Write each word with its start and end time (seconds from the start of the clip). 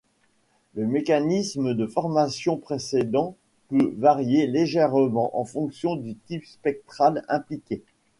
Le 0.73 0.87
mécanisme 0.87 1.75
de 1.75 1.85
formation 1.85 2.57
précédent 2.57 3.35
peut 3.67 3.93
varier 3.99 4.47
légèrement 4.47 5.29
en 5.39 5.45
fonction 5.45 5.95
du 5.95 6.15
type 6.15 6.43
spectral 6.45 7.23
impliqué. 7.29 7.83